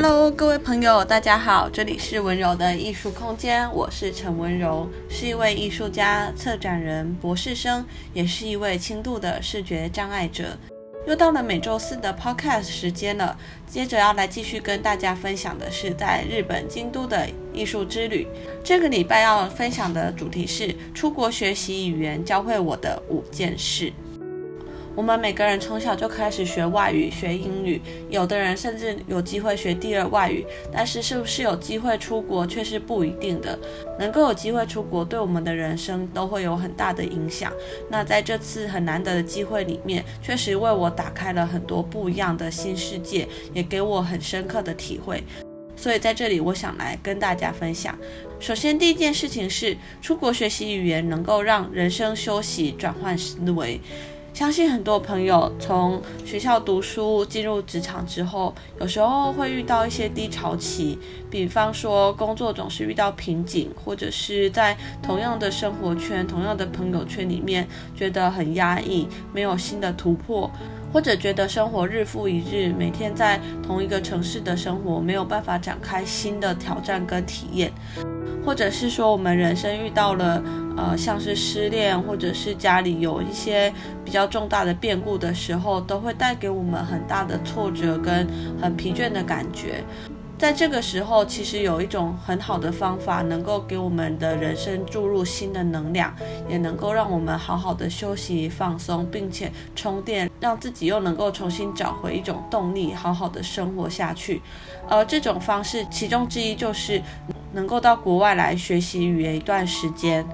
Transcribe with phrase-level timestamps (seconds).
[0.00, 10.56] Hello，各位朋友，大家好，这里是温柔的艺术空间，我是陈温柔，是一位艺术家、策展人、博士生，也是一位轻度的视觉障碍者。
[11.04, 18.24] 又到了每周四的 Podcast 时间了，接着要来继续跟大家分享的是在日本京都的艺术之旅。
[18.62, 23.92] 这个礼拜要分享的主题是出国学习语言教会我的五件事。
[24.98, 27.80] 我们每个人从小就开始学外语，学英语，
[28.10, 30.44] 有的人甚至有机会学第二外语。
[30.72, 33.56] 但是，是不是有机会出国却是不一定的。
[33.96, 37.52] 能够有机会出国，对我们的人生都会有很大的影响。
[37.88, 45.22] 那在这次很难得的机会里面，确实为我打开了很多不一样的新世界，也给我很深刻的体会。
[45.76, 47.96] 所以在这里，我想来跟大家分享。
[48.40, 53.80] 首先，第一件事情是，出国学习语言能够让人生休息，转换思维。
[54.34, 60.96] 相信很多朋友从学校读书进入职场之后，有时候会遇到一些低潮期，
[61.28, 70.48] 比方说工作总是遇到瓶颈，或者是在同样的生活圈、同样的朋友圈里面觉得很压抑，没有新的突破，
[70.92, 77.72] 或者觉得生活日复一日，每天在同一个城市的生活没有办法展开新的挑战跟体验，
[78.46, 80.40] 或者是说我们人生遇到了。
[80.78, 83.72] 呃，像是失恋，或者是家里有一些
[84.04, 88.24] 比较重大的变故的时候，都会带给我们很大的挫折跟
[88.62, 89.82] 很疲倦的感觉。
[90.38, 96.14] 在这个时候，其实有一种很好的方法，能够给我们的人生注入新的能量，
[96.48, 104.40] 也能够让我们好好的休息放松，并且充电，让自己又能够重新找回一种动力，好好的生活下去。
[104.88, 107.02] 而这种方式，其中之一就是
[107.52, 110.24] 能够到国外来学习语言一段时间。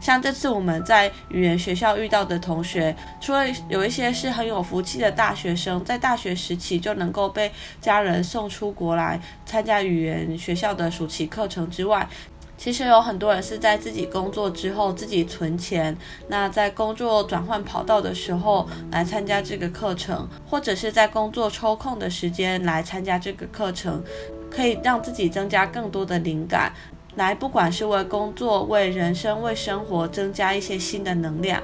[0.00, 12.08] 像这次我们在语言学校遇到的同学，除了有一些是很有福气的大学生，在大学时期就能够被家人送出国来参加语言学校的暑期课程之外，
[12.56, 15.96] 其实有很多人是在自己工作之后自己存钱，
[16.28, 24.02] 那在工作转换跑道的时候来参加这个课程，或者是在工作抽空的时间来参加这个课程，
[24.50, 26.72] 可以让自己增加更多的灵感。
[27.16, 31.60] 来，不管是为工作、为人生、为生活增加一些新的能量，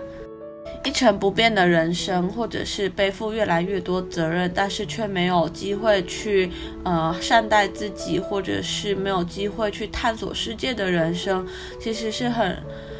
[0.84, 6.51] 一成不变的人生，或者是背负越来越多责任，但是却没有机会去
[6.84, 11.47] 呃善待自己，或者是没有机会去探索世界的人生，
[11.81, 12.57] 其实是很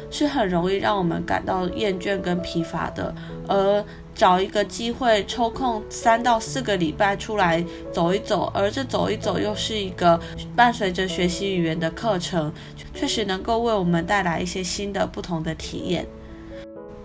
[0.09, 3.13] 是很容易让我们感到厌倦跟疲乏的，
[3.47, 3.83] 而。
[4.17, 7.63] 找一个机会抽空三到四个礼拜出来
[7.93, 10.19] 走一走，而这走一走又是一个
[10.55, 12.51] 伴随着学习语言的课程，
[12.95, 16.03] 确实能够为我们带来一些新的不同的体验。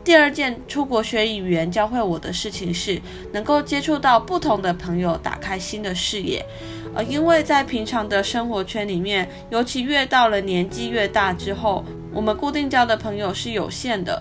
[0.02, 3.00] 第二件出国学语言教会我的事情是，
[3.30, 6.44] 能够接触到不同的朋友，打开新的视野。
[6.94, 14.20] 呃，因为在平常的生活圈里面，尤其越到了年纪越大之后，我们固定交的朋友是有限的。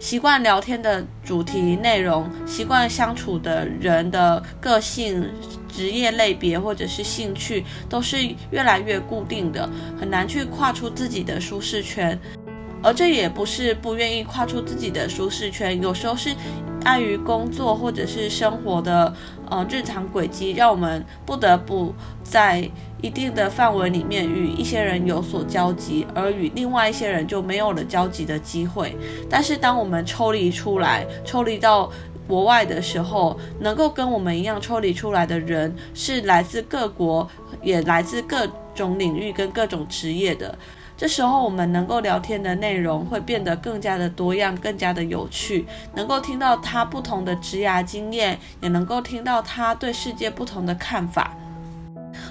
[0.00, 5.30] 习惯聊天的主题内容，习惯相处的人的个性、
[5.68, 8.16] 职业类别或者是兴趣，都是
[8.50, 9.68] 越来越固定的，
[10.00, 12.18] 很难去跨出自己的舒适圈。
[12.82, 16.34] 而这也不是不愿意跨出自己的舒适圈，有时候是
[16.82, 19.14] 碍于工作或者是生活的
[19.50, 21.94] 呃日常轨迹，让我们不得不
[22.24, 22.66] 在
[23.02, 28.96] 一定的范围里面与一些人有所交集，而与另外一些人就没有了交集的机会。
[29.28, 31.90] 但是当我们抽离出来，抽离到
[32.28, 37.28] 国外的时候，能够跟我们一样抽离出来的人，是来自各国，
[37.62, 40.56] 也来自各种领域跟各种职业的。
[40.96, 45.64] 这时候，我们能够聊天的内容会变得更加的多样，更加的有趣。
[45.94, 51.34] 能够听到他不同的职涯经验，也能够听到他对世界不同的看法。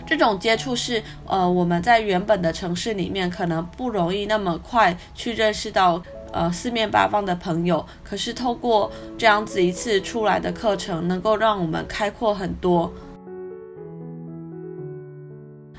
[0.10, 7.86] 这种接触是，呃，我们在原本的城市里面可能不容易那么快去认识到，呃，四面八方的朋友。
[8.04, 12.92] 可是透过这样子一次出来的课程，能够让我们开阔很多。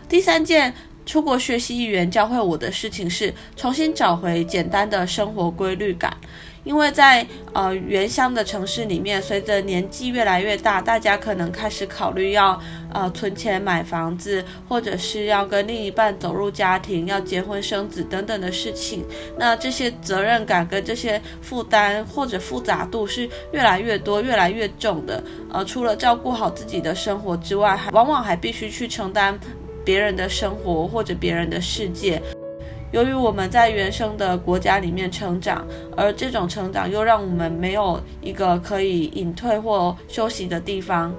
[0.08, 0.72] 第三件。
[1.10, 6.16] 出国学习语言教会我的事情是重新找回简单的生活规律感，
[6.62, 12.56] 因为在呃原乡的城市里面，随着年纪越来越大，大家可能开始考虑要
[12.92, 19.04] 呃存钱买房子，或者是要跟另一半走入家庭，要结婚生子等等的事情。
[19.36, 25.20] 那这些责任感跟这些负担或者复杂度是越来越多、越来越重的。
[25.52, 29.36] 呃，除了照顾好自己的生活之外，还往往还必须去承担。
[29.90, 32.22] 别人的生活或者别人的世界，
[32.92, 35.66] 由于我们在原生的国家里面成长，
[35.96, 41.12] 而这种成长又让我们没有一个可以隐退或休息的地方。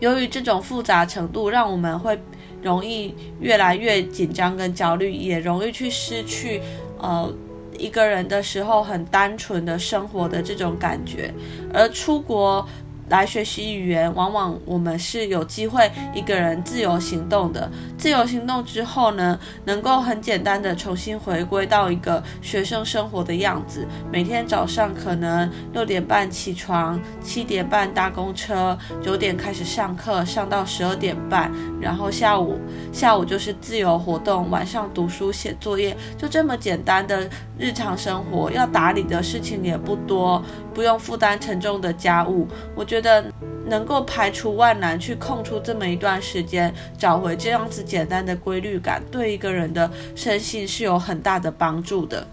[0.00, 2.20] 由于这种复杂程度，让我们会
[2.62, 6.60] 容易越来越紧张跟焦虑，也容易去失去
[6.98, 7.32] 呃
[7.78, 11.32] 一个人的时候很单纯的生活的这种感觉，
[11.72, 12.68] 而出国。
[13.08, 17.70] 来学习语言，往往我们是有机会一个人自由行动的。
[17.96, 23.86] 自由行动之后呢，能够很简单的重新回归到一个学生生活的样子。
[24.12, 31.50] 每天早上可能六点半起床，七点半搭公车，九点开始上课，上到十二点半，
[31.80, 32.58] 然后下午
[32.92, 38.50] 下午就是自由活动，晚上读书写作业，就这么简单的日常生活。
[38.50, 40.42] 要打理的事情也不多，
[40.76, 42.46] 不用负担沉重的家务。
[42.74, 43.24] 我觉得。
[43.68, 52.24] 能够排除万难去空出这么一段时间，找回这样子简单的规律感，对一个人的身心是有很大的帮助的。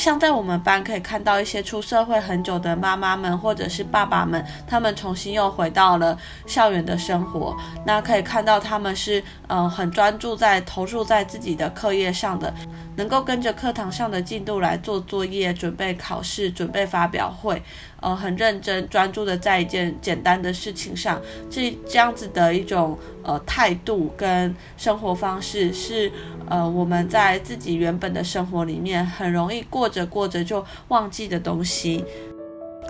[0.00, 6.16] 像在我们班可以看到一些出社会很久的妈妈们或者是爸爸们，他们重新又回到了
[6.46, 7.54] 校园的生活。
[7.84, 12.54] 那可以看到他们是嗯、很专注在投入在自己的课业上的，
[12.96, 17.62] 能够跟着课堂上的进度来做作业、准备考试、准备发表会，
[18.00, 21.20] 呃很认真专注的在一件简单的事情上。
[21.48, 26.10] 这这样子的一种呃态度跟生活方式是。
[26.50, 32.04] 呃，我们在自己原本的生活里面很容易过着过着就忘记的东西。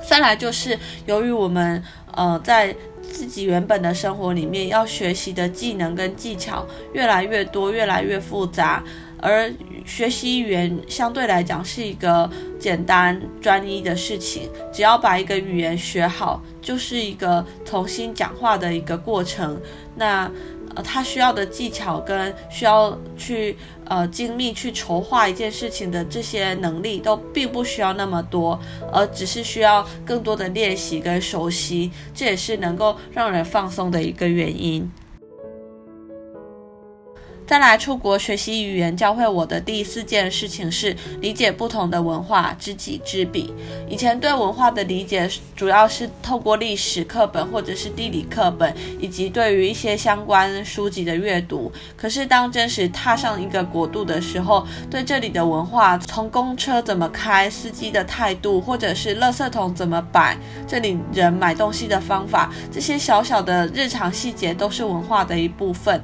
[0.09, 1.83] 再来就是由于我们
[2.15, 8.83] 呃在自己原本的生活里面要学习的技能跟技巧越来越多，越来越复杂，
[9.23, 9.53] 而
[9.85, 12.29] 学习语言相对来讲是一个
[12.59, 19.61] 简单专一的事情，只要把一个语言学好，就是一个重新讲话的一个过程。
[19.97, 20.31] 那
[20.77, 23.57] 呃，他需要的技巧跟需要去
[23.87, 28.57] 呃精密去筹划一件事情的这些能力都并不需要那么多，
[28.93, 34.89] 而只是需要更多的练习跟熟悉，这也是能够让人放松的一个原因。
[37.51, 43.53] 再来出国学习语言，教会我的第四件事情是理解不同的文化，知己知彼。
[43.89, 51.73] 以前对文化的理解主要是透过历史课本或者是地理课本，以及对于一些相关书籍的阅读。
[51.97, 60.39] 可是当真实踏上一个国度的时候，对这里的文化，从公车怎么开、司机的态度，或者是垃圾桶怎么摆，
[60.69, 66.01] 这里人买东西的方法，这些小小的日常细节都是文化的一部分。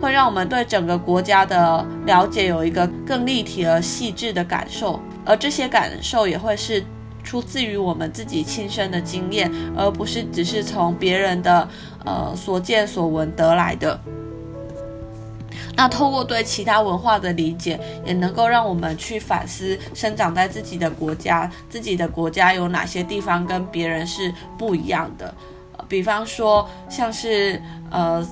[0.00, 6.84] 会让我们对整个国家的了解有一个更立体而细致的感受，而这些感受也会是
[7.24, 11.68] 出自于我们自己亲身的经验，而不是只是从别人的
[12.04, 14.00] 呃所见所闻得来的。
[15.74, 25.34] 那透过对其他文化的理解，也能够让我们去反思生长在自己的国家，自己的国家有哪些地方跟别人是不一样的。
[25.88, 27.60] 比方说像是
[27.90, 28.24] 呃。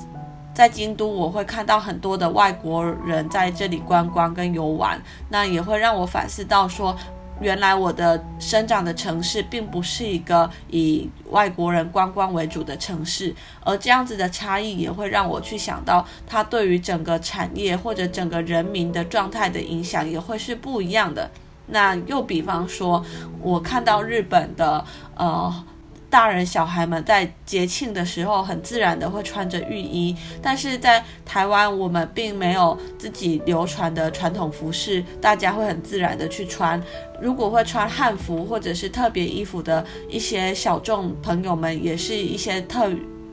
[0.56, 4.98] 在京都，我会看到很多的外国人在这里观光跟游玩，
[5.28, 6.96] 那也会让我反思到说，
[7.42, 21.30] 原来我的生长的城市并不是一个以外国人观光为主的城市，而这样子的差异也会让我去想到，它对于整个产业或者整个人民的状态的影响也会是不一样的。
[21.66, 23.04] 那又比方说，
[23.42, 24.82] 我看到日本的
[25.16, 25.64] 呃。
[26.08, 36.80] 大人小孩们在节庆的时候很自然的会穿着浴衣，但是在台湾我们并没有自己流传的传统服饰，大家会很自然的去穿。
[37.20, 42.90] 如果会穿汉服或者是特别衣服的一些小众朋友们，也是一些特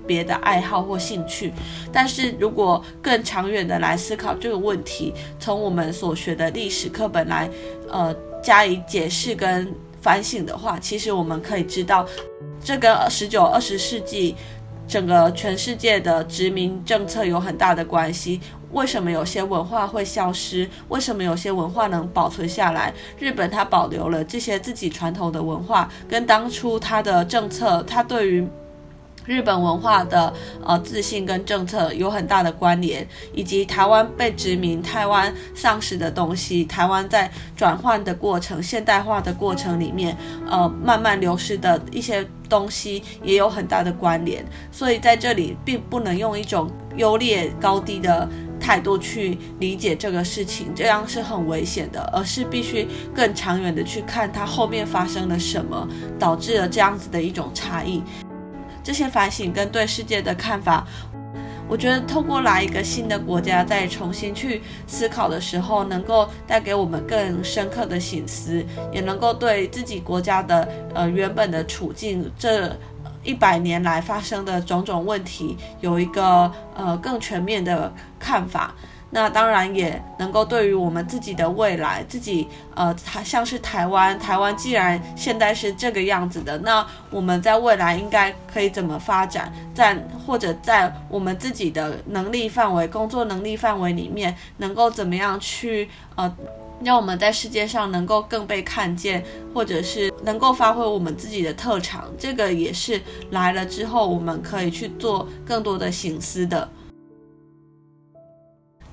[0.08, 1.54] 别的爱好或兴趣。
[1.92, 7.50] 但是如果更长远的来思考这个问题，从我们所学的历史课本来，
[7.90, 12.06] 呃，加以解释跟反省的话，其实我们可以知道。
[12.64, 14.36] 这跟十九、二十世纪
[14.88, 18.40] 整个全世界的殖民政策有很大的关系。
[18.72, 20.68] 为什么有些文化会消失？
[20.88, 22.92] 为什么有些文化能保存下来？
[23.20, 28.48] 日本它保留了这些自己传统的文化，跟当初它的政策，它对于。
[29.26, 30.34] 日本文化的
[30.66, 40.18] 呃自信跟政策有很大的关联，以及台湾被殖民、台湾丧失的东西，台湾在转换的过程、现代化的过程里面，
[40.50, 44.46] 呃，慢慢流失的一些东西也有很大的关联。
[44.72, 48.28] 所以在这里，并不能用一种优劣高低的
[48.60, 55.88] 态度去理解这个事情，这样是很危险的，而是必须更长远的去看它后面发生了什么，
[56.20, 58.04] 导致了这样子的一种差异。
[58.84, 60.86] 这些反省跟对世界的看法，
[61.70, 72.76] 我觉得透过来一个新的国家再重新去思考的时候，能够带给我们更深刻的省思，也能够对自己国家的呃原本的处境这
[73.24, 78.76] 一百年来发生的种种问题有一个呃更全面的看法。
[79.14, 82.94] 那当然也能够对于我们自己的未来，自己呃，
[83.24, 89.54] 像是台湾，台湾既然现在是这个样子的，那我们在未来应该可以怎么发展？
[89.76, 96.36] 在或者在我们自己的能力范围、工作能力范围里面，能够怎么样去呃，
[96.82, 106.68] 让我们在世界上能够更被看见，或者是能够发挥我们自己的特长，这个也是来了之后我们可以去做更多的醒思的。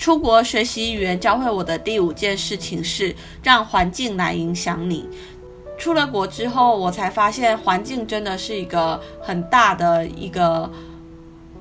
[0.01, 5.07] 出国学习语言教会我的第五件事情是让环境来影响你。
[5.77, 10.71] 出了国之后，我才发现环境真的是一个很大的一个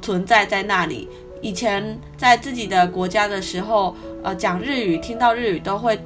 [0.01, 1.09] 存在在那里。
[1.41, 3.93] 以前在自己的国家的时候，
[4.23, 5.99] 呃，讲日语，听到日语都会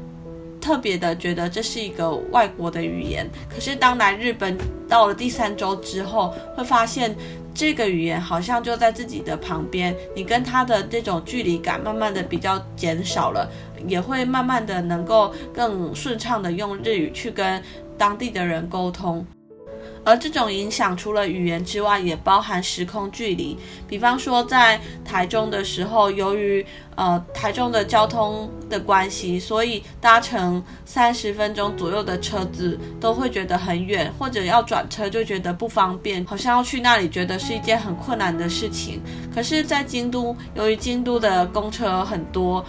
[0.60, 3.30] 特别的觉得这是一个外国的语言。
[3.48, 4.58] 可是当来日本
[4.90, 7.16] 到了第三周之后，会发现。
[7.54, 13.50] 这个语言好像就在自己的旁边，你跟他的这种距离感慢慢的比较减少了，
[13.88, 17.62] 也会慢慢的能够更顺畅的用日语去跟
[17.98, 19.26] 当地的人沟通。
[20.06, 23.58] 而这种影响除了语言之外，也包含时空距离。
[23.88, 39.02] 比方说，在台中的时候，由于呃台中的交通的关系，所以搭乘三十分钟左右的车子都会觉得很远，或者要转车就觉得不方便，好像要去那里觉得是一件很困难的事情。
[39.34, 42.64] 可是，在京都，由于京都的公车很多，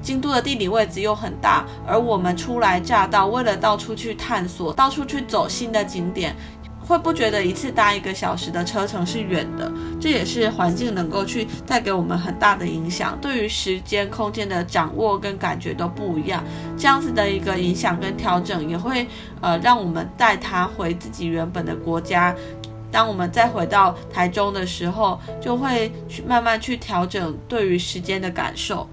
[0.00, 6.34] 京都的地理位置又很大，而我们初来乍到，为了到处去探索，到处去走新的景点。
[6.86, 9.70] 会不觉得一次搭一个小时的车程是远的？
[10.00, 16.42] 这也是环境能够去带给我们很大的影响，对于时间、空间的掌握跟感觉都不一样。
[16.76, 19.06] 这样子的一个影响跟调整，也会
[19.40, 22.34] 呃让我们带他回自己原本的国家。
[22.90, 28.86] 当我们再回到台中的时候，就会去慢慢去调整对于时间的感受。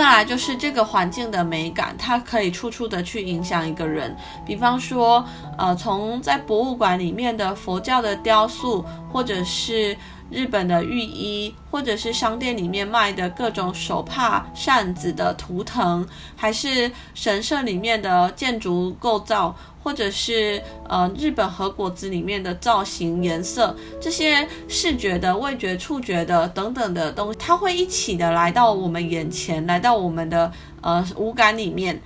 [0.00, 4.16] 再来就是这个环境的美感，它可以处处的去影响一个人。
[4.46, 5.22] 比方说，
[5.58, 9.94] 呃，从在博物馆里面的佛教的雕塑，或者是
[10.30, 16.06] 日本的浴衣，或者是商店里面卖的各种手帕、扇子的图腾，
[16.36, 19.54] 还是神社里面的建筑构造。
[19.82, 31.98] 或者是呃日本和果子里面的造型、颜色，这些视觉的、味觉、触觉的等等的东西，它会一起的来到我们眼前，来到我们的呃五感里面，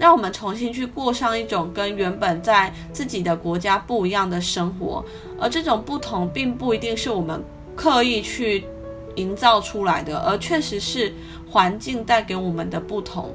[0.00, 5.04] 让我们重新去过上一种跟原本在自己的国家不一样的生活。
[5.38, 7.44] 而这种不同，并不一定是我们
[7.76, 8.64] 刻意去
[9.16, 11.12] 营造出来的，而确实是
[11.50, 13.30] 环境带给我们的不同。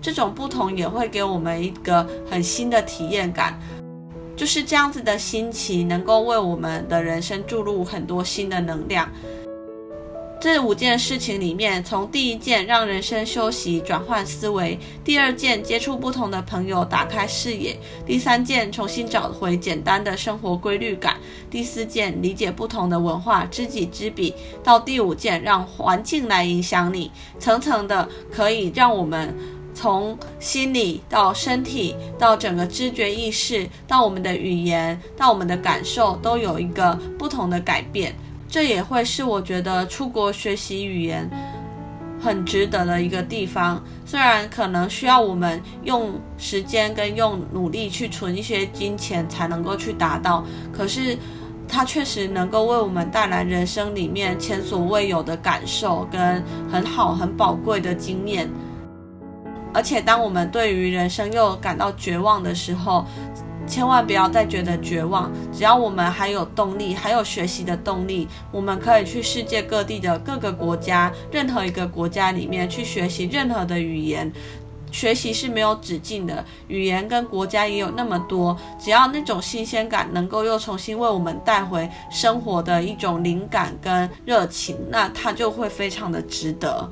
[0.00, 3.58] 这种不同也会给我们一个很新的体验感，
[4.36, 9.08] 就是这样子的新奇，能够为我们的人生注入很多新的能量。
[10.40, 21.16] 这五件事情里面，从第一件让人生休息、转换思维；第二件接触不同的朋友、打开视野；第三件重新找回简单的生活规律感；
[21.50, 24.32] 第四件理解不同的文化、知己知彼；
[24.64, 29.36] 到第五件让环境来影响你，层层的可以让我们。
[29.72, 38.12] 从心理到身体，到整个知觉意识，到我们的语言，到我们的感受，都有一个不同的改变。
[38.50, 41.30] 这也会是我觉得出国学习语言
[42.20, 43.82] 很值得的一个地方。
[44.04, 51.16] 虽然可能需要我们用时间跟用努力去存一些金钱才能够去达到，可是
[51.68, 58.50] 它确实能够为我们带来人生里面前所未有的感受跟很好很宝贵的经验。
[59.72, 63.06] 而且，当我们对于人生又感到绝望的时候，
[63.70, 65.30] 千万不要再觉得绝望。
[65.52, 74.30] 只要我们还有动力，还有学习的动力，我们可以去世界各地的各个国家，任何一个国家里面去学习任何的语言。
[74.92, 78.58] 学习是没有止境的，语言跟国家也有那么多。
[78.76, 86.90] 只要那种新鲜感能够又重新为我们带回生活的一种灵感跟热情，那它就会非常的值得。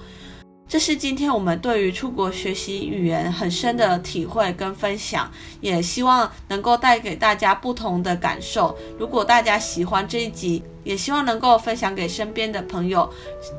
[0.68, 5.30] 这是今天我们对于出国学习语言很深的体会跟分享，
[5.62, 8.76] 也希望能够带给大家不同的感受。
[8.98, 13.10] 如果大家喜欢这一集，也希望能够分享给身边的朋友，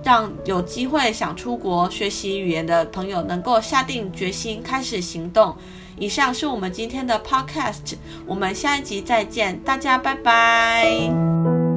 [0.03, 5.55] 让有机会想出国学习语言的朋友能够下定决心开始行动。
[5.97, 7.95] 以上是我们今天的 Podcast，
[8.27, 11.68] 我们下一集再见，大家拜拜。